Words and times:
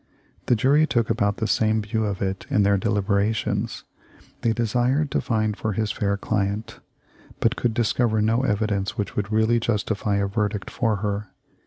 The 0.47 0.55
jury 0.55 0.87
took 0.87 1.11
about 1.11 1.37
the 1.37 1.45
same 1.45 1.83
view 1.83 2.05
of 2.05 2.23
it 2.23 2.47
in 2.49 2.63
their 2.63 2.75
deliberations. 2.75 3.83
They 4.41 4.51
de 4.51 4.65
sired 4.65 5.11
to 5.11 5.21
find 5.21 5.55
for 5.55 5.73
his 5.73 5.91
fair 5.91 6.17
client, 6.17 6.79
but 7.39 7.55
could 7.55 7.75
discover 7.75 8.19
no 8.19 8.41
evidence 8.41 8.97
which 8.97 9.15
would 9.15 9.31
really 9.31 9.59
justify 9.59 10.15
a 10.15 10.25
verdict 10.25 10.71
for 10.71 10.95
her. 11.05 11.27